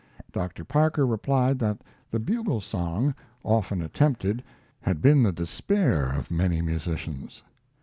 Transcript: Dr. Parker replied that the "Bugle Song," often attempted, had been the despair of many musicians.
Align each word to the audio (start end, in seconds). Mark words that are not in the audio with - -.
Dr. 0.31 0.65
Parker 0.65 1.05
replied 1.05 1.59
that 1.59 1.83
the 2.09 2.17
"Bugle 2.19 2.59
Song," 2.59 3.13
often 3.43 3.83
attempted, 3.83 4.41
had 4.79 4.99
been 4.99 5.21
the 5.21 5.31
despair 5.31 6.11
of 6.13 6.31
many 6.31 6.59
musicians. 6.59 7.43